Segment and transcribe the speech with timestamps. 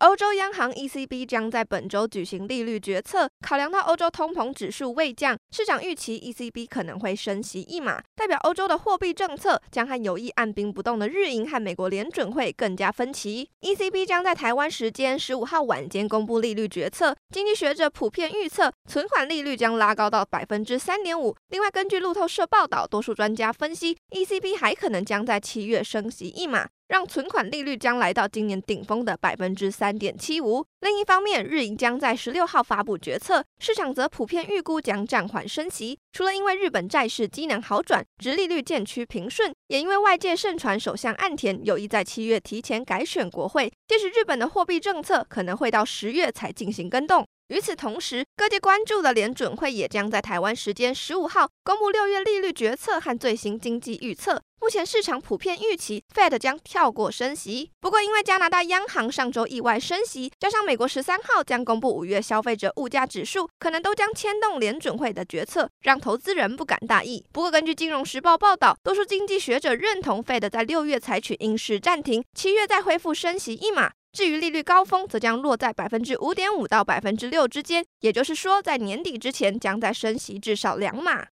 [0.00, 13.50] 欧洲央行 ECB 将在本周举行利率决策，考量到欧洲通膨指数未降，市场预期 ECB 可能会升息一码，代表欧洲的货币政策将和有意按兵不动的日银和美国联准会更加分歧。
[13.60, 21.34] ECB 将在台湾时间十五号晚间公布利率决策，经济学者普遍预测存款利率将拉高到百分之三点五。
[21.48, 26.68] 另外，根据路透社报道，多数专家分析，ECB 还可能将在七月升息一码。
[26.88, 30.64] 让存款利率将来到今年顶峰的百分之三点七五。
[30.80, 35.98] 另一方面，日银将在十六号发布决策，市场则普遍预估将暂缓升息。
[36.12, 47.26] 除了因为日本债市机能好转，殖利率渐趋平顺，也因为外界盛传首相岸田有意在七月提前改选国会，届时日本的货币政策可能会到十月才进行更动。
[47.48, 54.42] 与此同时，各界关注的联准会也将在台湾时间十五号公布六月利率决策和最新经济预测。
[54.60, 67.24] 目前市场普遍预期 Fed 将跳过升息，不过因为加拿大央行上周意外升息，加上美国十三号将公布五月消费者物价指数，可能都将牵动联准会的决策，让投资人不敢大意。
[67.32, 73.92] 不过根据金融时报报道，多数经济学者认同 Fed 在六月采取应试暂停，七月再恢复升息一码。
[74.12, 81.26] 至于利率高峰，则将落在百分之五点五到百分之六之间，也就是说，在年底之前将再升息至少两码。